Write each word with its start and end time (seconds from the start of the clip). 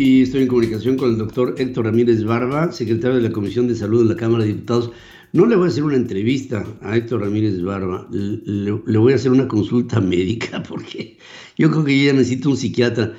Y 0.00 0.22
estoy 0.22 0.40
en 0.40 0.48
comunicación 0.48 0.96
con 0.96 1.10
el 1.10 1.18
doctor 1.18 1.56
Héctor 1.58 1.84
Ramírez 1.84 2.24
Barba, 2.24 2.72
secretario 2.72 3.16
de 3.16 3.22
la 3.22 3.32
Comisión 3.32 3.68
de 3.68 3.74
Salud 3.74 4.02
de 4.02 4.14
la 4.14 4.18
Cámara 4.18 4.44
de 4.44 4.54
Diputados. 4.54 4.92
No 5.34 5.44
le 5.44 5.56
voy 5.56 5.66
a 5.66 5.68
hacer 5.68 5.84
una 5.84 5.96
entrevista 5.96 6.64
a 6.80 6.96
Héctor 6.96 7.20
Ramírez 7.20 7.60
Barba, 7.60 8.08
le, 8.10 8.70
voy 8.96 9.12
a 9.12 9.16
hacer 9.16 9.30
una 9.30 9.46
consulta 9.46 10.00
médica 10.14 10.62
porque 10.62 11.18
yo 11.58 11.70
creo 11.70 11.84
que 11.84 12.02
ya 12.02 12.14
necesito 12.14 12.48
un 12.48 12.56
psiquiatra. 12.56 13.12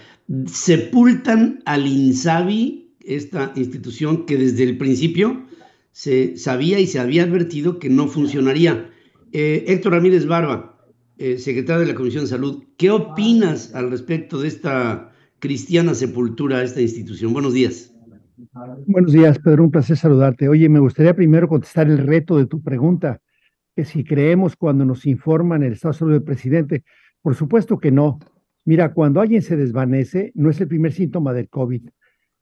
Sepultan 0.48 1.62
al 1.66 1.86
INSABI, 1.86 2.96
esta 3.06 3.54
institución 3.56 4.26
que 4.26 4.38
desde 4.38 4.64
el 4.64 4.80
principio 4.80 5.46
se 5.92 6.36
sabía 6.36 6.80
y 6.80 6.88
se 6.88 6.98
había 6.98 7.26
advertido 7.26 7.78
que 7.78 7.92
no 7.92 8.08
funcionaría. 8.08 8.90
Eh, 9.34 9.66
Héctor 9.68 9.92
Ramírez 9.92 10.26
Barba, 10.26 10.84
eh, 11.20 11.38
secretario 11.38 11.82
de 11.82 11.92
la 11.92 11.96
Comisión 11.96 12.24
de 12.24 12.32
Salud, 12.32 12.64
¿qué 12.78 12.90
opinas 12.90 13.76
al 13.76 13.92
respecto 13.92 14.42
de 14.42 14.48
esta 14.48 15.11
cristiana 15.42 15.94
sepultura 15.96 16.64
esta 16.64 16.80
institución? 16.80 17.34
Buenos 17.34 17.54
días. 17.54 17.94
Buenos 18.86 19.12
días, 19.12 19.40
Pedro. 19.40 19.64
Un 19.66 19.72
placer 19.72 19.98
saludarte. 19.98 20.48
Oye, 20.48 20.70
me 20.70 20.80
gustaría 20.80 21.16
primero 21.16 21.50
contestar 21.50 21.88
el 21.88 21.98
reto 21.98 22.38
de 22.38 22.46
tu 22.46 22.62
pregunta, 22.62 23.20
que 23.76 23.84
si 23.84 24.04
creemos 24.04 24.56
cuando 24.56 24.86
nos 24.86 25.06
informan 25.06 25.64
el 25.64 25.74
estado 25.74 25.94
de 25.94 26.00
salud 26.00 26.12
del 26.14 26.24
presidente. 26.24 26.84
Por 27.22 27.36
supuesto 27.36 27.80
que 27.80 27.92
no. 27.92 28.20
Mira, 28.66 28.94
cuando 28.94 29.20
alguien 29.20 29.42
se 29.42 29.58
desvanece, 29.58 30.32
no 30.36 30.50
es 30.50 30.62
el 30.62 30.68
primer 30.68 30.94
síntoma 30.94 31.34
del 31.34 31.50
COVID. 31.50 31.90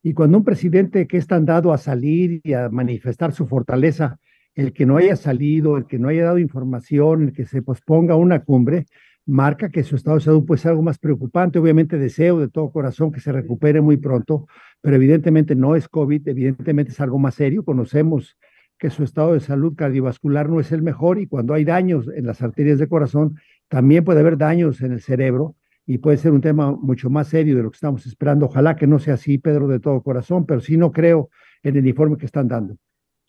Y 0.03 0.13
cuando 0.13 0.37
un 0.37 0.43
presidente 0.43 1.07
que 1.07 1.17
es 1.17 1.27
tan 1.27 1.45
dado 1.45 1.73
a 1.73 1.77
salir 1.77 2.41
y 2.43 2.53
a 2.53 2.69
manifestar 2.69 3.33
su 3.33 3.47
fortaleza, 3.47 4.19
el 4.55 4.73
que 4.73 4.85
no 4.85 4.97
haya 4.97 5.15
salido, 5.15 5.77
el 5.77 5.85
que 5.85 5.99
no 5.99 6.09
haya 6.09 6.25
dado 6.25 6.39
información, 6.39 7.23
el 7.23 7.33
que 7.33 7.45
se 7.45 7.61
posponga 7.61 8.15
una 8.15 8.43
cumbre, 8.43 8.85
marca 9.29 9.69
que 9.69 9.83
su 9.83 9.95
estado 9.95 10.17
de 10.17 10.23
salud 10.23 10.45
puede 10.45 10.59
ser 10.59 10.71
algo 10.71 10.81
más 10.81 10.97
preocupante. 10.97 11.59
Obviamente 11.59 11.97
deseo 11.97 12.39
de 12.39 12.49
todo 12.49 12.71
corazón 12.71 13.11
que 13.11 13.19
se 13.19 13.31
recupere 13.31 13.79
muy 13.79 13.97
pronto, 13.97 14.47
pero 14.81 14.95
evidentemente 14.95 15.55
no 15.55 15.75
es 15.75 15.87
COVID, 15.87 16.27
evidentemente 16.27 16.91
es 16.91 16.99
algo 16.99 17.19
más 17.19 17.35
serio. 17.35 17.63
Conocemos 17.63 18.37
que 18.79 18.89
su 18.89 19.03
estado 19.03 19.33
de 19.33 19.39
salud 19.39 19.75
cardiovascular 19.75 20.49
no 20.49 20.59
es 20.59 20.71
el 20.71 20.81
mejor 20.81 21.19
y 21.19 21.27
cuando 21.27 21.53
hay 21.53 21.63
daños 21.63 22.09
en 22.15 22.25
las 22.25 22.41
arterias 22.41 22.79
de 22.79 22.87
corazón, 22.87 23.35
también 23.67 24.03
puede 24.03 24.21
haber 24.21 24.37
daños 24.37 24.81
en 24.81 24.93
el 24.93 25.01
cerebro 25.01 25.55
y 25.85 25.99
puede 25.99 26.17
ser 26.17 26.31
un 26.31 26.41
tema 26.41 26.71
mucho 26.71 27.09
más 27.09 27.27
serio 27.27 27.55
de 27.55 27.63
lo 27.63 27.69
que 27.69 27.75
estamos 27.75 28.07
esperando. 28.07 28.47
Ojalá 28.47 28.75
que 28.75 28.87
no 28.87 28.97
sea 28.97 29.13
así, 29.13 29.37
Pedro, 29.37 29.67
de 29.67 29.79
todo 29.79 30.01
corazón, 30.01 30.45
pero 30.45 30.59
sí 30.59 30.75
no 30.75 30.91
creo 30.91 31.29
en 31.61 31.75
el 31.75 31.85
informe 31.85 32.17
que 32.17 32.25
están 32.25 32.47
dando. 32.47 32.77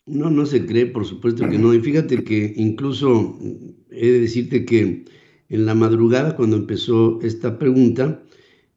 No, 0.07 0.31
no 0.31 0.47
se 0.47 0.65
cree, 0.65 0.87
por 0.87 1.05
supuesto 1.05 1.47
que 1.47 1.59
no. 1.59 1.73
Y 1.75 1.79
fíjate 1.79 2.23
que 2.23 2.53
incluso 2.55 3.37
he 3.91 4.11
de 4.11 4.19
decirte 4.21 4.65
que 4.65 5.05
en 5.51 5.65
la 5.65 5.75
madrugada, 5.75 6.35
cuando 6.35 6.55
empezó 6.55 7.19
esta 7.21 7.59
pregunta, 7.59 8.23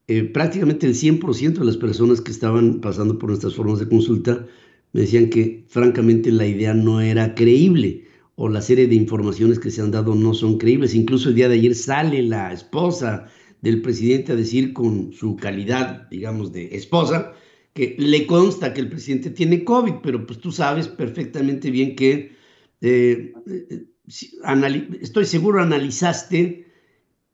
eh, 0.08 0.24
prácticamente 0.24 0.86
el 0.86 0.94
100% 0.94 1.60
de 1.60 1.64
las 1.64 1.76
personas 1.76 2.20
que 2.20 2.32
estaban 2.32 2.80
pasando 2.80 3.18
por 3.18 3.30
nuestras 3.30 3.54
formas 3.54 3.78
de 3.78 3.88
consulta 3.88 4.46
me 4.92 5.02
decían 5.02 5.30
que 5.30 5.64
francamente 5.68 6.30
la 6.30 6.46
idea 6.46 6.74
no 6.74 7.00
era 7.00 7.34
creíble 7.34 8.04
o 8.34 8.48
la 8.48 8.60
serie 8.60 8.88
de 8.88 8.96
informaciones 8.96 9.58
que 9.60 9.70
se 9.70 9.82
han 9.82 9.92
dado 9.92 10.14
no 10.16 10.34
son 10.34 10.58
creíbles. 10.58 10.94
Incluso 10.94 11.28
el 11.28 11.36
día 11.36 11.48
de 11.48 11.54
ayer 11.54 11.74
sale 11.74 12.22
la 12.22 12.52
esposa 12.52 13.26
del 13.62 13.80
presidente 13.80 14.32
a 14.32 14.36
decir 14.36 14.72
con 14.72 15.12
su 15.12 15.36
calidad, 15.36 16.08
digamos, 16.10 16.52
de 16.52 16.74
esposa, 16.76 17.32
que 17.72 17.96
le 17.98 18.26
consta 18.26 18.74
que 18.74 18.80
el 18.80 18.88
presidente 18.88 19.30
tiene 19.30 19.64
COVID, 19.64 19.94
pero 20.02 20.26
pues 20.26 20.38
tú 20.38 20.52
sabes 20.52 20.88
perfectamente 20.88 21.70
bien 21.70 21.96
que, 21.96 22.32
eh, 22.80 23.32
eh, 23.46 23.84
estoy 24.06 25.25
seguro, 25.25 25.62
analizaste 25.62 26.66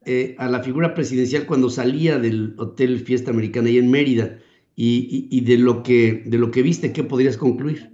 eh, 0.05 0.35
a 0.39 0.49
la 0.49 0.63
figura 0.63 0.95
presidencial 0.95 1.47
cuando 1.47 1.69
salía 1.69 2.19
del 2.19 2.55
Hotel 2.59 3.01
Fiesta 3.01 3.31
Americana 3.31 3.69
ahí 3.69 3.79
en 3.79 3.91
Mérida 3.91 4.39
y, 4.77 5.41
de, 5.43 5.59
lo 5.59 5.83
que, 5.83 6.23
de 6.25 6.39
lo 6.39 6.51
que 6.51 6.63
viste, 6.63 6.93
¿qué 6.93 7.05
podrías 7.05 7.37
concluir? 7.37 7.93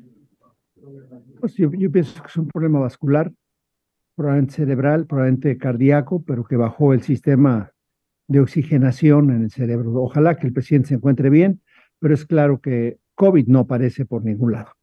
Pues 1.41 1.55
yo, 1.57 1.69
yo, 1.73 1.91
pienso 1.91 2.23
que 2.23 2.29
es 2.29 2.37
un 2.37 2.47
problema 2.47 2.79
vascular, 2.79 3.33
probablemente 4.15 4.55
cerebral, 4.55 5.07
probablemente 5.07 5.59
cardíaco, 5.59 6.23
pero 6.23 6.45
que 6.45 6.55
bajó 6.55 6.93
el 6.93 7.03
sistema 7.03 7.73
de 8.29 8.41
oxigenación 8.41 9.31
en 9.31 9.43
el 9.43 9.51
cerebro. 9.51 9.93
Ojalá 9.95 10.37
que 10.37 10.47
el 10.47 10.53
presidente 10.53 10.91
se 10.91 10.95
encuentre 10.95 11.29
bien, 11.29 11.61
pero 11.99 12.15
es 12.15 12.25
claro 12.25 12.61
que 12.61 12.99
COVID 13.17 13.49
no 13.49 13.61
aparece 13.61 14.05
por 14.05 14.25
ningún 14.25 14.53
lado. 14.53 14.76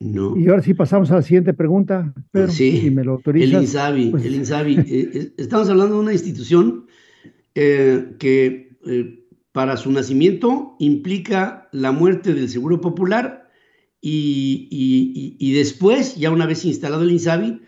No. 0.00 0.34
Y 0.36 0.48
ahora 0.48 0.62
sí 0.62 0.72
pasamos 0.72 1.10
a 1.10 1.16
la 1.16 1.22
siguiente 1.22 1.52
pregunta, 1.52 2.14
Pedro, 2.30 2.50
sí, 2.50 2.80
si 2.80 2.90
me 2.90 3.04
lo 3.04 3.12
autorizas. 3.12 3.52
El 3.52 3.62
INSABI, 3.62 4.10
pues... 4.10 4.24
el 4.24 4.34
INSABI. 4.34 4.76
eh, 4.78 5.32
estamos 5.36 5.68
hablando 5.68 5.96
de 5.96 6.00
una 6.00 6.12
institución 6.12 6.86
eh, 7.54 8.16
que 8.18 8.78
eh, 8.86 9.26
para 9.52 9.76
su 9.76 9.92
nacimiento 9.92 10.74
implica 10.78 11.68
la 11.72 11.92
muerte 11.92 12.32
del 12.32 12.48
Seguro 12.48 12.80
Popular 12.80 13.50
y, 14.00 14.68
y, 14.70 15.12
y, 15.14 15.50
y, 15.50 15.52
después, 15.52 16.16
ya 16.16 16.30
una 16.30 16.46
vez 16.46 16.64
instalado 16.64 17.02
el 17.02 17.10
INSABI, 17.10 17.60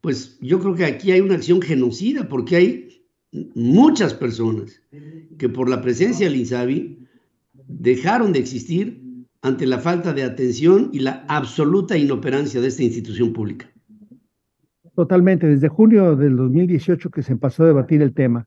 pues 0.00 0.38
yo 0.40 0.60
creo 0.60 0.76
que 0.76 0.84
aquí 0.84 1.10
hay 1.10 1.20
una 1.20 1.34
acción 1.34 1.60
genocida 1.60 2.28
porque 2.28 2.56
hay 2.56 3.04
muchas 3.54 4.14
personas 4.14 4.80
que 5.38 5.48
por 5.48 5.68
la 5.68 5.82
presencia 5.82 6.26
del 6.26 6.38
INSABI 6.38 6.98
dejaron 7.66 8.32
de 8.32 8.38
existir 8.38 9.09
ante 9.42 9.66
la 9.66 9.78
falta 9.78 10.12
de 10.12 10.22
atención 10.22 10.90
y 10.92 11.00
la 11.00 11.24
absoluta 11.28 11.96
inoperancia 11.96 12.60
de 12.60 12.68
esta 12.68 12.82
institución 12.82 13.32
pública. 13.32 13.70
Totalmente. 14.94 15.46
Desde 15.46 15.68
junio 15.68 16.14
del 16.14 16.36
2018 16.36 17.10
que 17.10 17.22
se 17.22 17.32
empezó 17.32 17.62
a 17.64 17.68
debatir 17.68 18.02
el 18.02 18.12
tema, 18.12 18.46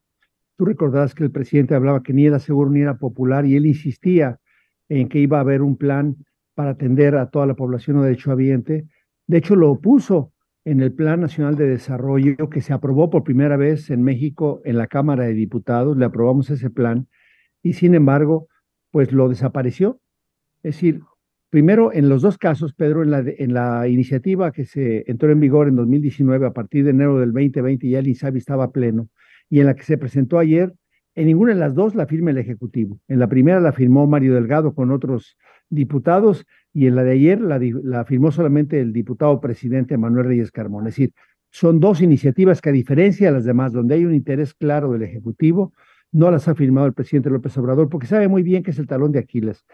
tú 0.55 0.65
recordarás 0.65 1.15
que 1.15 1.23
el 1.23 1.31
presidente 1.31 1.73
hablaba 1.73 2.03
que 2.03 2.13
ni 2.13 2.25
era 2.25 2.39
seguro 2.39 2.69
ni 2.69 2.81
era 2.81 2.97
popular 2.97 3.45
y 3.45 3.55
él 3.55 3.65
insistía 3.65 4.39
en 4.87 5.09
que 5.09 5.19
iba 5.19 5.37
a 5.37 5.41
haber 5.41 5.61
un 5.61 5.77
plan 5.77 6.15
para 6.53 6.71
atender 6.71 7.15
a 7.15 7.31
toda 7.31 7.47
la 7.47 7.55
población 7.55 7.97
o 7.97 8.03
derechohabiente. 8.03 8.85
De 9.25 9.37
hecho, 9.37 9.55
lo 9.55 9.71
opuso 9.71 10.31
en 10.65 10.81
el 10.81 10.93
Plan 10.93 11.21
Nacional 11.21 11.55
de 11.55 11.67
Desarrollo 11.67 12.49
que 12.49 12.61
se 12.61 12.71
aprobó 12.71 13.09
por 13.09 13.23
primera 13.23 13.57
vez 13.57 13.89
en 13.89 14.03
México 14.03 14.61
en 14.63 14.77
la 14.77 14.87
Cámara 14.87 15.25
de 15.25 15.33
Diputados. 15.33 15.97
Le 15.97 16.05
aprobamos 16.05 16.51
ese 16.51 16.69
plan 16.69 17.07
y, 17.63 17.73
sin 17.73 17.95
embargo, 17.95 18.47
pues 18.91 19.11
lo 19.11 19.27
desapareció 19.27 19.99
es 20.63 20.75
decir, 20.75 21.01
primero, 21.49 21.93
en 21.93 22.09
los 22.09 22.21
dos 22.21 22.37
casos, 22.37 22.73
Pedro, 22.73 23.03
en 23.03 23.11
la, 23.11 23.19
en 23.19 23.53
la 23.53 23.87
iniciativa 23.87 24.51
que 24.51 24.65
se 24.65 25.03
entró 25.11 25.29
en 25.29 25.39
vigor 25.39 25.67
en 25.67 25.75
2019, 25.75 26.47
a 26.47 26.53
partir 26.53 26.85
de 26.85 26.91
enero 26.91 27.19
del 27.19 27.31
2020, 27.31 27.87
ya 27.87 27.99
el 27.99 28.07
INSABI 28.07 28.39
estaba 28.39 28.71
pleno, 28.71 29.09
y 29.49 29.59
en 29.59 29.67
la 29.67 29.75
que 29.75 29.83
se 29.83 29.97
presentó 29.97 30.39
ayer, 30.39 30.73
en 31.15 31.27
ninguna 31.27 31.53
de 31.53 31.59
las 31.59 31.75
dos 31.75 31.93
la 31.93 32.07
firma 32.07 32.31
el 32.31 32.39
Ejecutivo. 32.39 32.97
En 33.07 33.19
la 33.19 33.27
primera 33.27 33.59
la 33.59 33.71
firmó 33.71 34.07
Mario 34.07 34.33
Delgado 34.33 34.73
con 34.73 34.91
otros 34.91 35.37
diputados, 35.69 36.45
y 36.73 36.87
en 36.87 36.95
la 36.95 37.03
de 37.03 37.11
ayer 37.11 37.39
la, 37.39 37.59
la 37.83 38.05
firmó 38.05 38.31
solamente 38.31 38.79
el 38.79 38.93
diputado 38.93 39.39
presidente 39.39 39.97
Manuel 39.97 40.25
Reyes 40.25 40.51
Carmón. 40.51 40.87
Es 40.87 40.95
decir, 40.95 41.13
son 41.51 41.79
dos 41.79 42.01
iniciativas 42.01 42.61
que, 42.61 42.69
a 42.69 42.73
diferencia 42.73 43.27
de 43.27 43.33
las 43.33 43.45
demás, 43.45 43.73
donde 43.73 43.93
hay 43.95 44.05
un 44.05 44.15
interés 44.15 44.55
claro 44.55 44.91
del 44.91 45.03
Ejecutivo, 45.03 45.73
no 46.13 46.31
las 46.31 46.47
ha 46.47 46.55
firmado 46.55 46.87
el 46.87 46.93
presidente 46.93 47.29
López 47.29 47.57
Obrador, 47.57 47.89
porque 47.89 48.07
sabe 48.07 48.27
muy 48.27 48.43
bien 48.43 48.63
que 48.63 48.71
es 48.71 48.79
el 48.79 48.87
talón 48.87 49.11
de 49.11 49.19
Aquiles. 49.19 49.65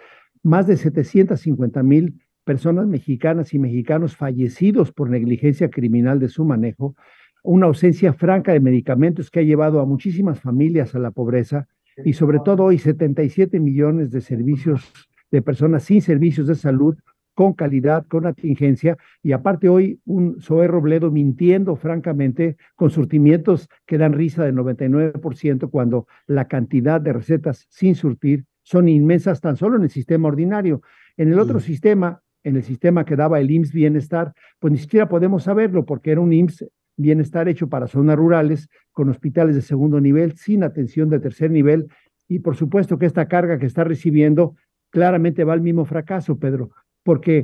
Más 0.43 0.67
de 0.67 0.77
750 0.77 1.83
mil 1.83 2.21
personas 2.43 2.87
mexicanas 2.87 3.53
y 3.53 3.59
mexicanos 3.59 4.15
fallecidos 4.15 4.91
por 4.91 5.09
negligencia 5.09 5.69
criminal 5.69 6.19
de 6.19 6.29
su 6.29 6.45
manejo, 6.45 6.95
una 7.43 7.67
ausencia 7.67 8.13
franca 8.13 8.53
de 8.53 8.59
medicamentos 8.59 9.29
que 9.29 9.39
ha 9.39 9.43
llevado 9.43 9.79
a 9.79 9.85
muchísimas 9.85 10.39
familias 10.41 10.95
a 10.95 10.99
la 10.99 11.11
pobreza 11.11 11.67
y 12.03 12.13
sobre 12.13 12.39
todo 12.39 12.63
hoy 12.63 12.77
77 12.77 13.59
millones 13.59 14.11
de 14.11 14.21
servicios 14.21 14.91
de 15.31 15.41
personas 15.41 15.83
sin 15.83 16.01
servicios 16.01 16.47
de 16.47 16.55
salud 16.55 16.95
con 17.39 17.53
calidad, 17.53 18.05
con 18.07 18.25
atingencia, 18.25 18.97
y 19.23 19.31
aparte 19.31 19.69
hoy 19.69 20.01
un 20.03 20.41
Zoé 20.41 20.67
Robledo 20.67 21.09
mintiendo 21.09 21.77
francamente 21.77 22.57
con 22.75 22.89
surtimientos 22.89 23.69
que 23.85 23.97
dan 23.97 24.11
risa 24.11 24.43
del 24.43 24.55
99% 24.55 25.69
cuando 25.69 26.05
la 26.27 26.49
cantidad 26.49 26.99
de 26.99 27.13
recetas 27.13 27.65
sin 27.69 27.95
surtir 27.95 28.43
son 28.63 28.87
inmensas 28.89 29.41
tan 29.41 29.57
solo 29.57 29.77
en 29.77 29.83
el 29.83 29.89
sistema 29.89 30.27
ordinario. 30.27 30.81
En 31.17 31.31
el 31.31 31.39
otro 31.39 31.59
sistema, 31.59 32.21
en 32.43 32.55
el 32.55 32.63
sistema 32.63 33.05
que 33.05 33.15
daba 33.15 33.39
el 33.39 33.51
IMSS 33.51 33.73
Bienestar, 33.73 34.33
pues 34.59 34.71
ni 34.71 34.77
siquiera 34.77 35.09
podemos 35.09 35.43
saberlo 35.43 35.85
porque 35.85 36.11
era 36.11 36.21
un 36.21 36.33
IMSS 36.33 36.65
Bienestar 36.97 37.47
hecho 37.47 37.69
para 37.69 37.87
zonas 37.87 38.17
rurales, 38.17 38.67
con 38.91 39.09
hospitales 39.09 39.55
de 39.55 39.61
segundo 39.61 40.01
nivel, 40.01 40.35
sin 40.35 40.63
atención 40.63 41.09
de 41.09 41.19
tercer 41.19 41.49
nivel, 41.49 41.87
y 42.27 42.39
por 42.39 42.55
supuesto 42.55 42.99
que 42.99 43.05
esta 43.05 43.27
carga 43.27 43.57
que 43.57 43.65
está 43.65 43.83
recibiendo 43.83 44.55
claramente 44.89 45.43
va 45.43 45.53
al 45.53 45.61
mismo 45.61 45.85
fracaso, 45.85 46.37
Pedro, 46.37 46.71
porque 47.03 47.43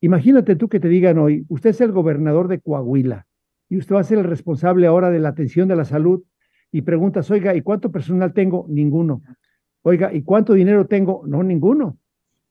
imagínate 0.00 0.56
tú 0.56 0.68
que 0.68 0.80
te 0.80 0.88
digan 0.88 1.18
hoy, 1.18 1.44
usted 1.48 1.70
es 1.70 1.80
el 1.80 1.92
gobernador 1.92 2.48
de 2.48 2.60
Coahuila 2.60 3.26
y 3.68 3.78
usted 3.78 3.94
va 3.94 4.00
a 4.00 4.04
ser 4.04 4.18
el 4.18 4.24
responsable 4.24 4.86
ahora 4.86 5.10
de 5.10 5.18
la 5.18 5.28
atención 5.30 5.68
de 5.68 5.76
la 5.76 5.84
salud 5.84 6.22
y 6.70 6.82
preguntas, 6.82 7.30
oiga, 7.30 7.54
¿y 7.54 7.62
cuánto 7.62 7.90
personal 7.90 8.32
tengo? 8.32 8.66
Ninguno. 8.68 9.22
Oiga, 9.82 10.12
¿y 10.12 10.22
cuánto 10.22 10.54
dinero 10.54 10.86
tengo? 10.86 11.22
No, 11.26 11.42
ninguno. 11.42 11.98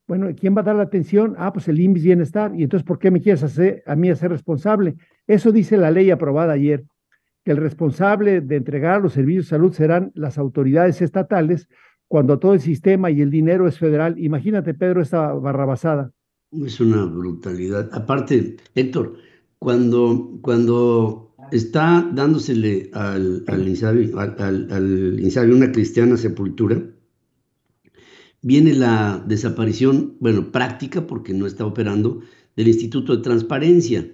Bueno, 0.07 0.29
¿quién 0.39 0.55
va 0.55 0.61
a 0.61 0.63
dar 0.63 0.77
la 0.77 0.83
atención? 0.83 1.35
Ah, 1.37 1.51
pues 1.51 1.67
el 1.67 1.79
IMSS 1.79 2.03
Bienestar. 2.03 2.53
¿Y 2.55 2.63
entonces 2.63 2.85
por 2.85 2.97
qué 2.97 3.11
me 3.11 3.21
quieres 3.21 3.43
hacer 3.43 3.83
a 3.85 3.95
mí 3.95 4.09
a 4.09 4.15
ser 4.15 4.31
responsable? 4.31 4.95
Eso 5.27 5.51
dice 5.51 5.75
la 5.75 5.91
ley 5.91 6.09
aprobada 6.11 6.53
ayer, 6.53 6.85
que 7.43 7.51
el 7.51 7.57
responsable 7.57 8.39
de 8.39 8.55
entregar 8.55 9.01
los 9.01 9.13
servicios 9.13 9.45
de 9.45 9.49
salud 9.49 9.73
serán 9.73 10.11
las 10.15 10.37
autoridades 10.37 11.01
estatales 11.01 11.67
cuando 12.07 12.39
todo 12.39 12.53
el 12.53 12.61
sistema 12.61 13.11
y 13.11 13.21
el 13.21 13.29
dinero 13.29 13.67
es 13.67 13.77
federal. 13.77 14.17
Imagínate, 14.17 14.73
Pedro, 14.73 15.01
esta 15.01 15.33
barrabasada. 15.33 16.11
Es 16.51 16.79
una 16.79 17.03
brutalidad. 17.03 17.89
Aparte, 17.91 18.55
Héctor, 18.75 19.17
cuando, 19.59 20.39
cuando 20.41 21.35
está 21.51 22.09
dándosele 22.13 22.89
al, 22.93 23.43
al, 23.47 23.67
Insabi, 23.67 24.13
al, 24.15 24.71
al 24.71 25.19
Insabi 25.19 25.51
una 25.51 25.73
cristiana 25.73 26.15
sepultura, 26.15 26.81
viene 28.41 28.73
la 28.73 29.23
desaparición, 29.25 30.15
bueno, 30.19 30.51
práctica, 30.51 31.07
porque 31.07 31.33
no 31.33 31.45
está 31.45 31.65
operando, 31.65 32.21
del 32.55 32.67
Instituto 32.67 33.15
de 33.15 33.23
Transparencia. 33.23 34.09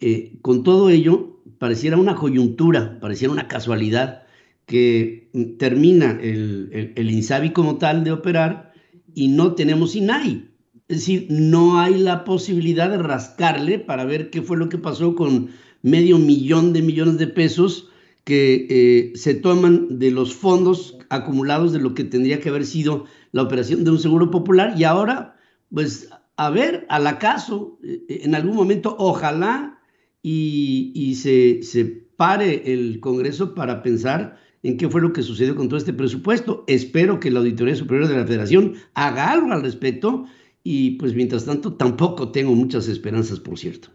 Eh, 0.00 0.38
con 0.42 0.62
todo 0.62 0.90
ello, 0.90 1.40
pareciera 1.58 1.96
una 1.96 2.14
coyuntura, 2.14 2.98
pareciera 3.00 3.32
una 3.32 3.48
casualidad 3.48 4.22
que 4.66 5.30
termina 5.58 6.18
el, 6.22 6.70
el, 6.72 6.92
el 6.94 7.10
INSABI 7.10 7.52
como 7.52 7.76
tal 7.76 8.04
de 8.04 8.12
operar 8.12 8.72
y 9.14 9.28
no 9.28 9.54
tenemos 9.54 9.94
INAI. 9.94 10.48
Es 10.88 10.98
decir, 10.98 11.26
no 11.30 11.80
hay 11.80 11.98
la 11.98 12.24
posibilidad 12.24 12.90
de 12.90 12.98
rascarle 12.98 13.78
para 13.78 14.04
ver 14.04 14.30
qué 14.30 14.42
fue 14.42 14.56
lo 14.56 14.68
que 14.68 14.78
pasó 14.78 15.14
con 15.14 15.50
medio 15.82 16.18
millón 16.18 16.72
de 16.72 16.82
millones 16.82 17.18
de 17.18 17.26
pesos 17.26 17.88
que 18.24 18.66
eh, 18.68 19.12
se 19.16 19.34
toman 19.34 19.98
de 19.98 20.10
los 20.10 20.34
fondos 20.34 20.98
acumulados 21.14 21.72
de 21.72 21.80
lo 21.80 21.94
que 21.94 22.04
tendría 22.04 22.40
que 22.40 22.48
haber 22.48 22.64
sido 22.64 23.04
la 23.32 23.42
operación 23.42 23.84
de 23.84 23.90
un 23.90 23.98
seguro 23.98 24.30
popular 24.30 24.74
y 24.76 24.84
ahora, 24.84 25.36
pues, 25.72 26.10
a 26.36 26.50
ver, 26.50 26.86
al 26.88 27.06
acaso, 27.06 27.78
eh, 27.82 28.04
en 28.08 28.34
algún 28.34 28.56
momento, 28.56 28.96
ojalá 28.98 29.78
y, 30.22 30.92
y 30.94 31.14
se, 31.16 31.62
se 31.62 31.84
pare 31.84 32.72
el 32.72 33.00
Congreso 33.00 33.54
para 33.54 33.82
pensar 33.82 34.36
en 34.62 34.76
qué 34.78 34.88
fue 34.88 35.00
lo 35.00 35.12
que 35.12 35.22
sucedió 35.22 35.54
con 35.54 35.68
todo 35.68 35.76
este 35.78 35.92
presupuesto. 35.92 36.64
Espero 36.66 37.20
que 37.20 37.30
la 37.30 37.40
Auditoría 37.40 37.76
Superior 37.76 38.08
de 38.08 38.16
la 38.16 38.26
Federación 38.26 38.74
haga 38.94 39.30
algo 39.30 39.52
al 39.52 39.62
respecto 39.62 40.24
y 40.62 40.92
pues 40.92 41.14
mientras 41.14 41.44
tanto 41.44 41.74
tampoco 41.74 42.32
tengo 42.32 42.54
muchas 42.54 42.88
esperanzas, 42.88 43.38
por 43.38 43.58
cierto. 43.58 43.88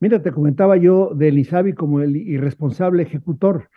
Mira, 0.00 0.22
te 0.22 0.32
comentaba 0.32 0.78
yo 0.78 1.12
del 1.14 1.38
ISABI 1.38 1.74
como 1.74 2.00
el 2.00 2.16
irresponsable 2.16 3.02
ejecutor. 3.02 3.68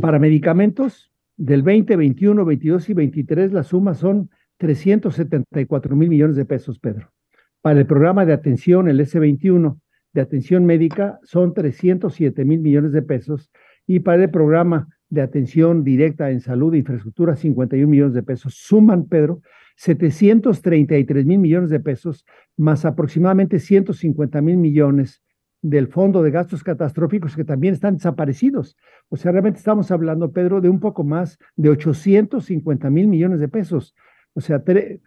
Para 0.00 0.18
medicamentos 0.18 1.12
del 1.36 1.62
20, 1.62 1.96
21, 1.96 2.44
22 2.44 2.88
y 2.88 2.94
23 2.94 3.52
la 3.52 3.62
suma 3.62 3.94
son 3.94 4.30
374 4.58 5.96
mil 5.96 6.08
millones 6.08 6.36
de 6.36 6.44
pesos, 6.44 6.78
Pedro. 6.78 7.12
Para 7.60 7.80
el 7.80 7.86
programa 7.86 8.24
de 8.24 8.32
atención, 8.32 8.88
el 8.88 9.00
S21 9.00 9.78
de 10.12 10.20
atención 10.22 10.64
médica, 10.64 11.20
son 11.24 11.52
307 11.52 12.44
mil 12.44 12.60
millones 12.60 12.92
de 12.92 13.02
pesos. 13.02 13.50
Y 13.86 14.00
para 14.00 14.24
el 14.24 14.30
programa 14.30 14.88
de 15.10 15.20
atención 15.20 15.84
directa 15.84 16.30
en 16.30 16.40
salud 16.40 16.74
e 16.74 16.78
infraestructura, 16.78 17.36
51 17.36 17.86
millones 17.86 18.14
de 18.14 18.22
pesos. 18.22 18.54
Suman, 18.56 19.06
Pedro, 19.06 19.42
733 19.76 21.26
mil 21.26 21.38
millones 21.38 21.70
de 21.70 21.80
pesos, 21.80 22.24
más 22.56 22.84
aproximadamente 22.86 23.58
150 23.58 24.40
mil 24.40 24.56
millones 24.56 25.22
del 25.70 25.88
Fondo 25.88 26.22
de 26.22 26.30
Gastos 26.30 26.62
Catastróficos 26.62 27.34
que 27.34 27.44
también 27.44 27.74
están 27.74 27.96
desaparecidos. 27.96 28.76
O 29.08 29.16
sea, 29.16 29.32
realmente 29.32 29.58
estamos 29.58 29.90
hablando, 29.90 30.32
Pedro, 30.32 30.60
de 30.60 30.68
un 30.68 30.80
poco 30.80 31.04
más 31.04 31.38
de 31.56 31.70
850 31.70 32.90
mil 32.90 33.08
millones 33.08 33.40
de 33.40 33.48
pesos. 33.48 33.94
O 34.34 34.40
sea, 34.40 34.62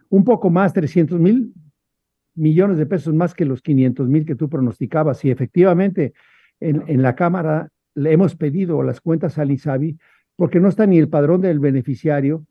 un 0.10 0.24
poco 0.24 0.50
más, 0.50 0.74
300 0.74 1.20
mil 1.20 1.54
millones 2.36 2.78
de 2.78 2.86
pesos 2.86 3.14
más 3.14 3.34
que 3.34 3.46
los 3.46 3.62
500 3.62 4.08
mil 4.08 4.26
que 4.26 4.36
tú 4.36 4.50
pronosticabas. 4.50 5.24
Y 5.26 5.32
efectivamente, 5.32 6.14
en, 6.60 6.84
en 6.88 7.02
la 7.02 7.16
Cámara 7.16 7.70
le 7.96 8.14
hemos 8.14 8.36
pedido 8.36 8.82
las 8.84 9.02
cuentas 9.02 9.38
al 9.38 9.52
INSABI 9.52 9.98
porque 10.36 10.60
no 10.60 10.70
está 10.70 10.86
ni 10.86 10.98
el 10.98 11.10
padrón 11.10 11.42
del 11.42 11.60
beneficiario, 11.60 12.46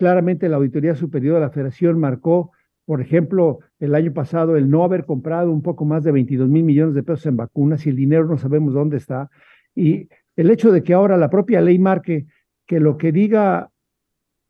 Claramente 0.00 0.48
la 0.48 0.56
Auditoría 0.56 0.94
Superior 0.94 1.34
de 1.34 1.40
la 1.42 1.50
Federación 1.50 2.00
marcó, 2.00 2.52
por 2.84 3.00
ejemplo, 3.00 3.60
el 3.78 3.94
año 3.94 4.12
pasado 4.12 4.56
el 4.56 4.68
no 4.68 4.84
haber 4.84 5.04
comprado 5.04 5.52
un 5.52 5.62
poco 5.62 5.84
más 5.84 6.02
de 6.04 6.12
22 6.12 6.48
mil 6.48 6.64
millones 6.64 6.94
de 6.94 7.02
pesos 7.02 7.26
en 7.26 7.36
vacunas 7.36 7.86
y 7.86 7.90
el 7.90 7.96
dinero 7.96 8.26
no 8.26 8.36
sabemos 8.36 8.74
dónde 8.74 8.96
está. 8.96 9.30
Y 9.74 10.08
el 10.36 10.50
hecho 10.50 10.72
de 10.72 10.82
que 10.82 10.94
ahora 10.94 11.16
la 11.16 11.30
propia 11.30 11.60
ley 11.60 11.78
marque 11.78 12.26
que 12.66 12.80
lo 12.80 12.96
que 12.96 13.12
diga 13.12 13.70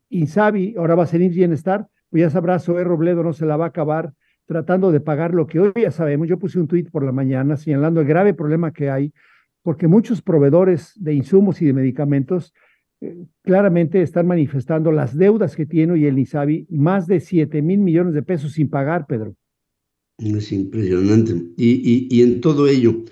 Insabi 0.09 0.75
ahora 0.77 0.95
va 0.95 1.05
a 1.05 1.07
ser 1.07 1.21
Bienestar, 1.21 1.87
pues 2.11 2.23
ya 2.23 2.31
sabrá, 2.31 2.59
Zoé 2.59 2.85
Robledo 2.85 3.23
no 3.23 3.33
se 3.33 3.47
la 3.47 3.57
va 3.57 3.67
a 3.67 3.69
acabar 3.69 4.13
tratando 4.47 4.91
de 4.91 5.01
pagar 5.01 5.33
lo 5.33 5.47
que 5.47 5.61
hoy 5.61 5.73
ya 5.77 5.93
sabemos. 5.93 6.27
Yo 6.27 6.39
puse 6.39 6.59
un 6.59 6.67
tuit 6.67 6.91
por 6.91 7.05
la 7.05 7.13
mañana 7.13 7.57
señalando 7.57 8.01
el 8.01 8.07
grave 8.07 8.35
problema 8.35 8.73
que 8.73 8.91
hay, 8.91 9.13
porque 9.63 9.87
muchos 9.87 10.23
proveedores 10.23 10.93
de 10.97 11.15
insumos 11.15 11.63
y 11.63 11.67
de 11.67 11.73
medicamentos 11.73 12.53
claramente 13.43 14.03
están 14.03 14.27
manifestando 14.27 14.93
las 14.93 15.17
deudas 15.17 15.57
que 15.57 15.67
tiene 15.67 15.95
hoy 15.95 16.07
el 16.07 16.19
ISABI, 16.19 16.67
más 16.71 17.07
de 17.07 17.21
7 17.21 17.63
mil 17.63 17.79
millones 17.79 18.15
de 18.15 18.23
pesos 18.23 18.53
sin 18.53 18.69
pagar, 18.69 19.07
Pedro. 19.07 19.35
Es 20.19 20.53
impresionante. 20.53 21.33
Y, 21.57 22.09
y, 22.11 22.23
en 22.23 22.41
todo 22.41 22.69
ello, 22.69 23.05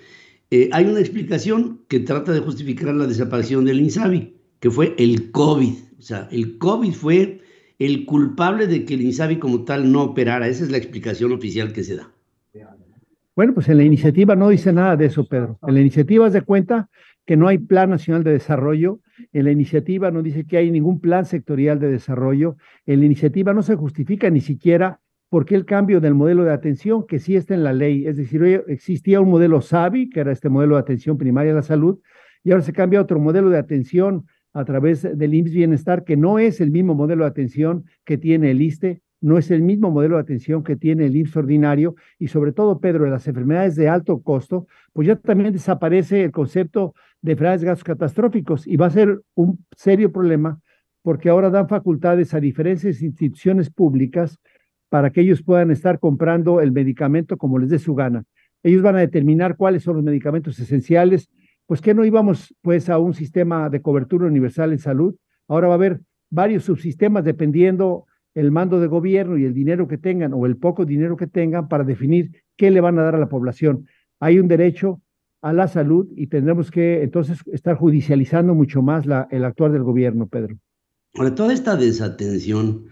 eh, 0.51 0.69
hay 0.71 0.85
una 0.85 0.99
explicación 0.99 1.81
que 1.87 1.99
trata 1.99 2.31
de 2.31 2.39
justificar 2.39 2.93
la 2.93 3.07
desaparición 3.07 3.65
del 3.65 3.79
INSABI, 3.79 4.35
que 4.59 4.69
fue 4.69 4.93
el 4.97 5.31
COVID. 5.31 5.73
O 5.97 6.01
sea, 6.01 6.27
el 6.31 6.57
COVID 6.59 6.91
fue 6.91 7.41
el 7.79 8.05
culpable 8.05 8.67
de 8.67 8.85
que 8.85 8.93
el 8.93 9.01
INSABI 9.01 9.39
como 9.39 9.63
tal 9.63 9.91
no 9.91 10.03
operara. 10.03 10.47
Esa 10.47 10.65
es 10.65 10.71
la 10.71 10.77
explicación 10.77 11.31
oficial 11.31 11.73
que 11.73 11.83
se 11.83 11.95
da. 11.95 12.11
Bueno, 13.35 13.53
pues 13.53 13.69
en 13.69 13.77
la 13.77 13.85
iniciativa 13.85 14.35
no 14.35 14.49
dice 14.49 14.73
nada 14.73 14.97
de 14.97 15.05
eso, 15.05 15.25
Pedro. 15.25 15.57
En 15.65 15.73
la 15.73 15.79
iniciativa 15.79 16.29
de 16.29 16.41
cuenta 16.41 16.89
que 17.29 17.37
no 17.37 17.47
hay 17.47 17.59
Plan 17.59 17.91
Nacional 17.91 18.23
de 18.23 18.31
Desarrollo 18.31 19.01
en 19.33 19.45
la 19.45 19.51
iniciativa 19.51 20.09
no 20.09 20.23
dice 20.23 20.47
que 20.47 20.57
hay 20.57 20.71
ningún 20.71 20.99
plan 20.99 21.25
sectorial 21.25 21.77
de 21.79 21.87
desarrollo. 21.87 22.57
En 22.87 23.01
la 23.01 23.05
iniciativa 23.05 23.53
no 23.53 23.61
se 23.61 23.75
justifica 23.75 24.31
ni 24.31 24.41
siquiera 24.41 24.99
por 25.29 25.45
qué 25.45 25.53
el 25.53 25.65
cambio 25.65 26.01
del 26.01 26.15
modelo 26.15 26.43
de 26.43 26.53
atención, 26.53 27.05
que 27.05 27.19
sí 27.19 27.35
está 27.35 27.53
en 27.53 27.63
la 27.63 27.71
ley. 27.71 28.07
Es 28.07 28.17
decir, 28.17 28.63
existía 28.67 29.21
un 29.21 29.29
modelo 29.29 29.61
SAVI, 29.61 30.09
que 30.09 30.21
era 30.21 30.31
este 30.31 30.49
modelo 30.49 30.73
de 30.73 30.81
atención 30.81 31.19
primaria 31.19 31.51
a 31.51 31.55
la 31.57 31.61
salud, 31.61 31.99
y 32.43 32.49
ahora 32.49 32.63
se 32.63 32.73
cambia 32.73 32.99
otro 32.99 33.19
modelo 33.19 33.51
de 33.51 33.59
atención 33.59 34.25
a 34.51 34.65
través 34.65 35.03
del 35.03 35.31
IMSS 35.35 35.53
Bienestar, 35.53 36.05
que 36.05 36.17
no 36.17 36.39
es 36.39 36.59
el 36.59 36.71
mismo 36.71 36.95
modelo 36.95 37.25
de 37.25 37.29
atención 37.29 37.85
que 38.05 38.17
tiene 38.17 38.49
el 38.49 38.59
ISTE, 38.63 39.03
no 39.21 39.37
es 39.37 39.51
el 39.51 39.61
mismo 39.61 39.91
modelo 39.91 40.15
de 40.15 40.21
atención 40.21 40.63
que 40.63 40.75
tiene 40.75 41.05
el 41.05 41.15
IMSS 41.15 41.37
ordinario, 41.37 41.95
y 42.17 42.27
sobre 42.27 42.51
todo, 42.51 42.79
Pedro, 42.79 43.05
en 43.05 43.11
las 43.11 43.27
enfermedades 43.27 43.75
de 43.75 43.89
alto 43.89 44.21
costo, 44.21 44.67
pues 44.93 45.07
ya 45.07 45.15
también 45.15 45.51
desaparece 45.51 46.23
el 46.23 46.31
concepto 46.31 46.93
de 47.21 47.33
enfermedades 47.33 47.63
gastos 47.63 47.83
catastróficos 47.83 48.65
y 48.65 48.77
va 48.77 48.87
a 48.87 48.91
ser 48.91 49.21
un 49.35 49.65
serio 49.75 50.11
problema 50.11 50.59
porque 51.01 51.29
ahora 51.29 51.49
dan 51.49 51.67
facultades 51.67 52.33
a 52.33 52.39
diferentes 52.39 53.01
instituciones 53.01 53.69
públicas 53.69 54.37
para 54.89 55.11
que 55.11 55.21
ellos 55.21 55.43
puedan 55.43 55.71
estar 55.71 55.99
comprando 55.99 56.61
el 56.61 56.71
medicamento 56.71 57.37
como 57.37 57.59
les 57.59 57.69
dé 57.69 57.79
su 57.79 57.95
gana. 57.95 58.23
Ellos 58.63 58.81
van 58.81 58.95
a 58.95 58.99
determinar 58.99 59.55
cuáles 59.55 59.83
son 59.83 59.95
los 59.95 60.03
medicamentos 60.03 60.59
esenciales, 60.59 61.29
pues 61.65 61.81
que 61.81 61.93
no 61.93 62.03
íbamos 62.03 62.53
pues 62.61 62.89
a 62.89 62.97
un 62.97 63.13
sistema 63.13 63.69
de 63.69 63.81
cobertura 63.81 64.27
universal 64.27 64.71
en 64.71 64.79
salud. 64.79 65.15
Ahora 65.47 65.67
va 65.67 65.75
a 65.75 65.77
haber 65.77 66.01
varios 66.29 66.63
subsistemas 66.63 67.23
dependiendo 67.23 68.05
el 68.39 68.51
mando 68.51 68.79
de 68.79 68.87
gobierno 68.87 69.37
y 69.37 69.43
el 69.43 69.53
dinero 69.53 69.87
que 69.87 69.97
tengan 69.97 70.33
o 70.33 70.45
el 70.45 70.55
poco 70.55 70.85
dinero 70.85 71.17
que 71.17 71.27
tengan 71.27 71.67
para 71.67 71.83
definir 71.83 72.31
qué 72.55 72.71
le 72.71 72.79
van 72.79 72.97
a 72.97 73.03
dar 73.03 73.15
a 73.15 73.19
la 73.19 73.27
población. 73.27 73.85
Hay 74.19 74.39
un 74.39 74.47
derecho 74.47 75.01
a 75.41 75.51
la 75.51 75.67
salud 75.67 76.07
y 76.15 76.27
tendremos 76.27 76.71
que 76.71 77.03
entonces 77.03 77.39
estar 77.51 77.75
judicializando 77.75 78.55
mucho 78.55 78.81
más 78.81 79.05
el 79.31 79.43
actuar 79.43 79.71
del 79.71 79.83
gobierno, 79.83 80.27
Pedro. 80.27 80.57
Ahora, 81.15 81.35
toda 81.35 81.53
esta 81.53 81.75
desatención, 81.75 82.85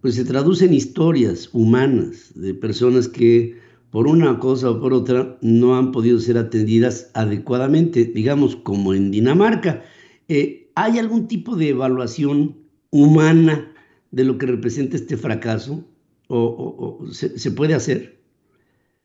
pues 0.00 0.14
se 0.14 0.24
traduce 0.24 0.64
en 0.64 0.74
historias 0.74 1.50
humanas 1.52 2.32
de 2.34 2.54
personas 2.54 3.08
que 3.08 3.56
por 3.90 4.06
una 4.06 4.38
cosa 4.38 4.70
o 4.70 4.80
por 4.80 4.92
otra 4.92 5.38
no 5.42 5.76
han 5.76 5.92
podido 5.92 6.18
ser 6.18 6.38
atendidas 6.38 7.10
adecuadamente, 7.14 8.06
digamos 8.06 8.56
como 8.56 8.94
en 8.94 9.10
Dinamarca. 9.10 9.82
Eh, 10.28 10.70
¿Hay 10.74 10.98
algún 10.98 11.28
tipo 11.28 11.56
de 11.56 11.68
evaluación 11.68 12.56
humana 12.90 13.73
de 14.14 14.24
lo 14.24 14.38
que 14.38 14.46
representa 14.46 14.96
este 14.96 15.16
fracaso? 15.16 15.84
¿O, 16.28 17.04
se, 17.10 17.50
puede 17.50 17.74
hacer? 17.74 18.20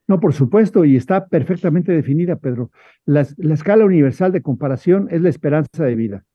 No, 0.08 0.20
por 0.20 0.34
supuesto, 0.34 0.86
y 0.86 0.96
está 0.96 1.28
perfectamente 1.28 1.92
definida, 1.92 2.38
Pedro. 2.38 2.72
La, 3.06 3.28
la, 3.38 3.54
escala 3.54 3.86
universal 3.86 4.32
de 4.32 4.42
comparación 4.42 5.08
es 5.12 5.22
la 5.22 5.30
esperanza 5.30 5.84
de 5.84 5.96
vida. 5.96 6.26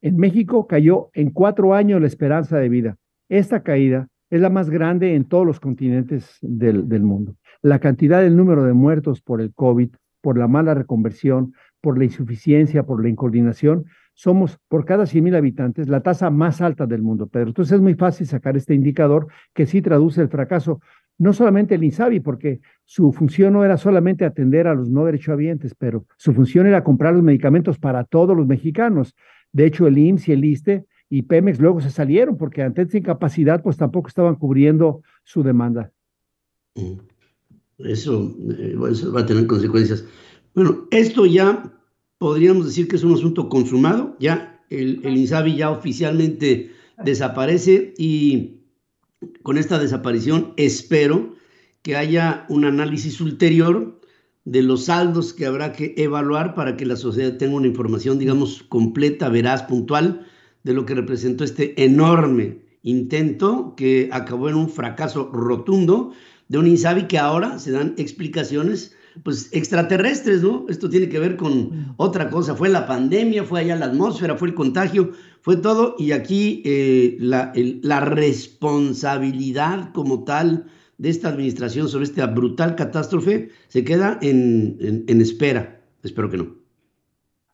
En 0.00 0.16
México 0.16 0.66
cayó 0.66 1.10
en 1.12 1.30
cuatro 1.30 1.74
años 1.74 2.00
la 2.00 2.06
esperanza 2.06 2.58
de 2.58 2.68
vida. 2.68 2.96
Esta 3.28 3.62
caída 3.62 4.08
es 4.30 4.40
la 4.40 4.50
más 4.50 4.70
grande 4.70 5.14
en 5.14 5.24
todos 5.24 5.44
los 5.44 5.58
continentes 5.58 6.38
del, 6.40 6.88
del 6.88 7.02
mundo. 7.02 7.34
La 7.60 7.80
cantidad 7.80 8.22
del 8.22 8.36
número 8.36 8.62
de 8.64 8.74
muertos 8.74 9.20
por 9.20 9.40
el 9.40 9.52
COVID, 9.52 9.90
por 10.20 10.38
la 10.38 10.46
mala 10.46 10.74
reconversión, 10.74 11.52
por 11.80 11.98
la 11.98 12.04
insuficiencia, 12.04 12.84
por 12.84 13.02
la 13.02 13.08
incoordinación, 13.08 13.86
somos 14.18 14.58
por 14.66 14.84
cada 14.84 15.04
100.000 15.04 15.36
habitantes 15.36 15.88
la 15.88 16.00
tasa 16.00 16.28
más 16.28 16.60
alta 16.60 16.86
del 16.86 17.02
mundo, 17.02 17.28
Pedro. 17.28 17.50
Entonces 17.50 17.74
es 17.74 17.80
muy 17.80 17.94
fácil 17.94 18.26
sacar 18.26 18.56
este 18.56 18.74
indicador 18.74 19.28
que 19.54 19.64
sí 19.64 19.80
traduce 19.80 20.20
el 20.20 20.28
fracaso 20.28 20.80
no 21.18 21.32
solamente 21.32 21.76
el 21.76 21.84
INSABI, 21.84 22.18
porque 22.18 22.60
su 22.84 23.12
función 23.12 23.52
no 23.52 23.64
era 23.64 23.76
solamente 23.76 24.24
atender 24.24 24.66
a 24.66 24.74
los 24.74 24.88
no 24.88 25.04
derechohabientes, 25.04 25.76
pero 25.76 26.04
su 26.16 26.32
función 26.32 26.66
era 26.66 26.82
comprar 26.82 27.14
los 27.14 27.22
medicamentos 27.22 27.78
para 27.78 28.02
todos 28.02 28.36
los 28.36 28.48
mexicanos. 28.48 29.14
De 29.52 29.66
hecho, 29.66 29.86
el 29.86 29.96
IMSS 29.96 30.28
y 30.28 30.32
el 30.32 30.44
ISTE 30.44 30.84
y 31.08 31.22
Pemex 31.22 31.60
luego 31.60 31.80
se 31.80 31.90
salieron 31.90 32.36
porque 32.36 32.62
ante 32.62 32.82
esta 32.82 32.98
incapacidad, 32.98 33.62
pues 33.62 33.76
tampoco 33.76 34.08
estaban 34.08 34.34
cubriendo 34.34 35.02
su 35.22 35.44
demanda. 35.44 35.92
Eso, 37.78 38.36
eh, 38.50 38.76
eso 38.90 39.12
va 39.12 39.20
a 39.20 39.26
tener 39.26 39.46
consecuencias. 39.46 40.04
Bueno, 40.54 40.88
esto 40.90 41.24
ya 41.24 41.77
podríamos 42.18 42.66
decir 42.66 42.88
que 42.88 42.96
es 42.96 43.04
un 43.04 43.14
asunto 43.14 43.48
consumado, 43.48 44.16
ya 44.18 44.60
el, 44.70 45.00
el 45.04 45.16
INSABI 45.16 45.56
ya 45.56 45.70
oficialmente 45.70 46.72
desaparece 47.04 47.94
y 47.96 48.58
con 49.42 49.58
esta 49.58 49.78
desaparición 49.78 50.52
espero 50.56 51.36
que 51.82 51.96
haya 51.96 52.44
un 52.48 52.64
análisis 52.64 53.20
ulterior 53.20 54.00
de 54.44 54.62
los 54.62 54.86
saldos 54.86 55.34
que 55.34 55.46
habrá 55.46 55.72
que 55.72 55.94
evaluar 55.96 56.54
para 56.54 56.76
que 56.76 56.86
la 56.86 56.96
sociedad 56.96 57.36
tenga 57.36 57.56
una 57.56 57.66
información, 57.66 58.18
digamos, 58.18 58.62
completa, 58.62 59.28
veraz, 59.28 59.62
puntual 59.64 60.26
de 60.64 60.72
lo 60.72 60.86
que 60.86 60.94
representó 60.94 61.44
este 61.44 61.82
enorme 61.84 62.62
intento 62.82 63.74
que 63.76 64.08
acabó 64.12 64.48
en 64.48 64.54
un 64.54 64.70
fracaso 64.70 65.30
rotundo 65.32 66.12
de 66.48 66.58
un 66.58 66.66
INSABI 66.66 67.08
que 67.08 67.18
ahora 67.18 67.58
se 67.58 67.72
dan 67.72 67.94
explicaciones 67.98 68.96
pues 69.22 69.48
extraterrestres, 69.52 70.42
¿no? 70.42 70.66
Esto 70.68 70.88
tiene 70.88 71.08
que 71.08 71.18
ver 71.18 71.36
con 71.36 71.94
otra 71.96 72.30
cosa, 72.30 72.54
fue 72.54 72.68
la 72.68 72.86
pandemia, 72.86 73.44
fue 73.44 73.60
allá 73.60 73.76
la 73.76 73.86
atmósfera, 73.86 74.36
fue 74.36 74.48
el 74.48 74.54
contagio, 74.54 75.12
fue 75.40 75.56
todo, 75.56 75.94
y 75.98 76.12
aquí 76.12 76.62
eh, 76.64 77.16
la, 77.20 77.52
el, 77.54 77.80
la 77.82 78.00
responsabilidad 78.00 79.92
como 79.92 80.24
tal 80.24 80.66
de 80.98 81.08
esta 81.10 81.28
administración 81.28 81.88
sobre 81.88 82.04
esta 82.04 82.26
brutal 82.26 82.74
catástrofe 82.74 83.50
se 83.68 83.84
queda 83.84 84.18
en, 84.20 84.76
en, 84.80 85.04
en 85.06 85.20
espera. 85.20 85.80
Espero 86.02 86.28
que 86.30 86.38
no. 86.38 86.58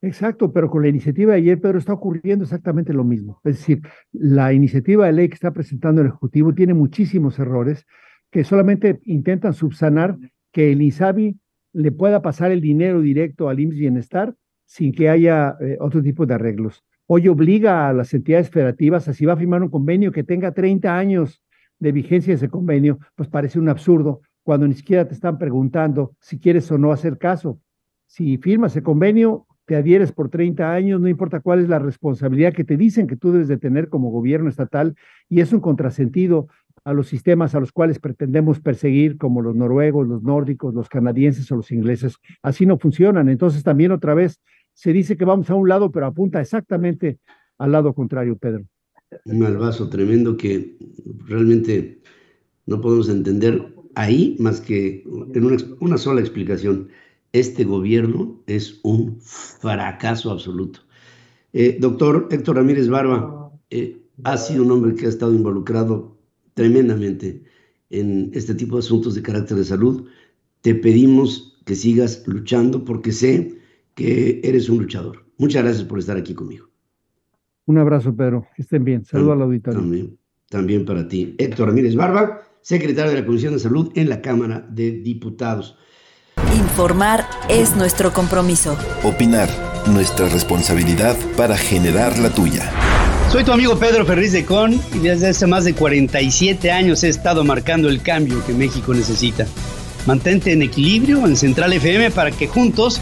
Exacto, 0.00 0.52
pero 0.52 0.68
con 0.68 0.82
la 0.82 0.88
iniciativa 0.88 1.32
de 1.32 1.38
ayer, 1.38 1.60
Pedro, 1.60 1.78
está 1.78 1.94
ocurriendo 1.94 2.44
exactamente 2.44 2.92
lo 2.92 3.04
mismo. 3.04 3.40
Es 3.42 3.56
decir, 3.56 3.80
la 4.12 4.52
iniciativa 4.52 5.06
de 5.06 5.12
ley 5.14 5.28
que 5.28 5.34
está 5.34 5.50
presentando 5.52 6.02
el 6.02 6.08
Ejecutivo 6.08 6.52
tiene 6.52 6.74
muchísimos 6.74 7.38
errores 7.38 7.86
que 8.30 8.44
solamente 8.44 9.00
intentan 9.04 9.54
subsanar 9.54 10.18
que 10.52 10.72
el 10.72 10.82
INSABI 10.82 11.38
le 11.74 11.92
pueda 11.92 12.22
pasar 12.22 12.50
el 12.52 12.60
dinero 12.60 13.00
directo 13.00 13.48
al 13.48 13.60
IMSS 13.60 13.78
Bienestar 13.78 14.34
sin 14.64 14.92
que 14.92 15.10
haya 15.10 15.56
eh, 15.60 15.76
otro 15.80 16.02
tipo 16.02 16.24
de 16.24 16.34
arreglos. 16.34 16.82
Hoy 17.06 17.28
obliga 17.28 17.88
a 17.88 17.92
las 17.92 18.14
entidades 18.14 18.48
federativas 18.48 19.08
a 19.08 19.12
si 19.12 19.26
va 19.26 19.34
a 19.34 19.36
firmar 19.36 19.62
un 19.62 19.68
convenio 19.68 20.10
que 20.10 20.24
tenga 20.24 20.52
30 20.52 20.96
años 20.96 21.42
de 21.78 21.92
vigencia 21.92 22.32
ese 22.32 22.48
convenio, 22.48 22.98
pues 23.14 23.28
parece 23.28 23.58
un 23.58 23.68
absurdo 23.68 24.22
cuando 24.42 24.66
ni 24.66 24.74
siquiera 24.74 25.06
te 25.06 25.14
están 25.14 25.36
preguntando 25.38 26.14
si 26.20 26.38
quieres 26.38 26.70
o 26.70 26.78
no 26.78 26.92
hacer 26.92 27.18
caso. 27.18 27.60
Si 28.06 28.38
firmas 28.38 28.76
el 28.76 28.82
convenio, 28.82 29.46
te 29.66 29.76
adhieres 29.76 30.12
por 30.12 30.28
30 30.28 30.72
años, 30.72 31.00
no 31.00 31.08
importa 31.08 31.40
cuál 31.40 31.60
es 31.60 31.68
la 31.68 31.78
responsabilidad 31.78 32.52
que 32.52 32.64
te 32.64 32.76
dicen 32.76 33.06
que 33.06 33.16
tú 33.16 33.32
debes 33.32 33.48
de 33.48 33.56
tener 33.56 33.88
como 33.88 34.10
gobierno 34.10 34.48
estatal, 34.48 34.94
y 35.28 35.40
es 35.40 35.52
un 35.52 35.60
contrasentido 35.60 36.48
a 36.84 36.92
los 36.92 37.08
sistemas 37.08 37.54
a 37.54 37.60
los 37.60 37.72
cuales 37.72 37.98
pretendemos 37.98 38.60
perseguir, 38.60 39.16
como 39.16 39.40
los 39.40 39.56
noruegos, 39.56 40.06
los 40.06 40.22
nórdicos, 40.22 40.74
los 40.74 40.88
canadienses 40.88 41.50
o 41.50 41.56
los 41.56 41.72
ingleses. 41.72 42.16
Así 42.42 42.66
no 42.66 42.78
funcionan. 42.78 43.28
Entonces 43.28 43.62
también 43.62 43.90
otra 43.90 44.14
vez 44.14 44.40
se 44.74 44.92
dice 44.92 45.16
que 45.16 45.24
vamos 45.24 45.48
a 45.48 45.54
un 45.54 45.68
lado, 45.68 45.90
pero 45.90 46.06
apunta 46.06 46.40
exactamente 46.40 47.18
al 47.58 47.72
lado 47.72 47.94
contrario, 47.94 48.36
Pedro. 48.36 48.64
Un 49.24 49.38
malvazo 49.38 49.88
tremendo 49.88 50.36
que 50.36 50.76
realmente 51.26 52.02
no 52.66 52.80
podemos 52.80 53.08
entender 53.08 53.74
ahí 53.94 54.36
más 54.38 54.60
que 54.60 55.04
en 55.34 55.74
una, 55.80 55.98
sola 55.98 56.20
explicación. 56.20 56.88
Este 57.32 57.64
gobierno 57.64 58.42
es 58.46 58.80
un 58.82 59.20
fracaso 59.20 60.30
absoluto. 60.30 60.80
Eh, 61.52 61.78
doctor 61.80 62.28
Héctor 62.30 62.56
Ramírez 62.56 62.88
Barba, 62.88 63.52
eh, 63.70 64.02
ha 64.24 64.36
sido 64.36 64.64
un 64.64 64.70
hombre 64.70 64.94
que 64.94 65.06
ha 65.06 65.08
estado 65.08 65.34
involucrado 65.34 66.13
tremendamente 66.54 67.42
en 67.90 68.30
este 68.34 68.54
tipo 68.54 68.76
de 68.76 68.80
asuntos 68.80 69.14
de 69.14 69.22
carácter 69.22 69.56
de 69.56 69.64
salud. 69.64 70.06
Te 70.62 70.74
pedimos 70.74 71.60
que 71.64 71.74
sigas 71.74 72.22
luchando 72.26 72.84
porque 72.84 73.12
sé 73.12 73.58
que 73.94 74.40
eres 74.42 74.68
un 74.68 74.78
luchador. 74.78 75.24
Muchas 75.38 75.62
gracias 75.62 75.84
por 75.84 75.98
estar 75.98 76.16
aquí 76.16 76.34
conmigo. 76.34 76.68
Un 77.66 77.78
abrazo, 77.78 78.14
Pedro. 78.14 78.46
Que 78.56 78.62
estén 78.62 78.84
bien. 78.84 79.04
Saludos 79.04 79.32
al 79.32 79.42
auditorio. 79.42 79.80
También, 79.80 80.18
también 80.48 80.84
para 80.84 81.08
ti. 81.08 81.34
Héctor 81.38 81.68
Ramírez 81.68 81.94
Barba, 81.94 82.42
secretario 82.60 83.12
de 83.12 83.20
la 83.20 83.26
Comisión 83.26 83.54
de 83.54 83.58
Salud 83.58 83.90
en 83.94 84.08
la 84.08 84.20
Cámara 84.20 84.66
de 84.70 84.92
Diputados. 84.92 85.76
Informar 86.56 87.24
es 87.48 87.74
nuestro 87.76 88.12
compromiso. 88.12 88.76
Opinar, 89.02 89.48
nuestra 89.92 90.28
responsabilidad 90.28 91.16
para 91.36 91.56
generar 91.56 92.18
la 92.18 92.30
tuya. 92.30 92.70
Soy 93.34 93.42
tu 93.42 93.50
amigo 93.50 93.76
Pedro 93.76 94.06
Ferriz 94.06 94.30
de 94.30 94.44
Con 94.44 94.80
y 94.94 95.00
desde 95.00 95.30
hace 95.30 95.48
más 95.48 95.64
de 95.64 95.74
47 95.74 96.70
años 96.70 97.02
he 97.02 97.08
estado 97.08 97.42
marcando 97.42 97.88
el 97.88 98.00
cambio 98.00 98.46
que 98.46 98.52
México 98.52 98.94
necesita. 98.94 99.44
Mantente 100.06 100.52
en 100.52 100.62
equilibrio 100.62 101.26
en 101.26 101.36
Central 101.36 101.72
FM 101.72 102.12
para 102.12 102.30
que 102.30 102.46
juntos 102.46 103.00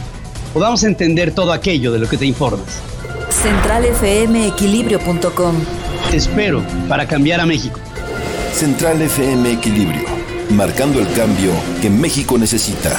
podamos 0.54 0.84
entender 0.84 1.34
todo 1.34 1.52
aquello 1.52 1.92
de 1.92 1.98
lo 1.98 2.08
que 2.08 2.16
te 2.16 2.24
informas. 2.24 2.80
CentralFMEquilibrio.com 3.42 5.54
Te 6.10 6.16
espero 6.16 6.64
para 6.88 7.06
cambiar 7.06 7.42
a 7.42 7.44
México. 7.44 7.78
Central 8.54 9.02
FM 9.02 9.52
Equilibrio, 9.52 10.08
marcando 10.48 10.98
el 10.98 11.12
cambio 11.12 11.52
que 11.82 11.90
México 11.90 12.38
necesita. 12.38 12.98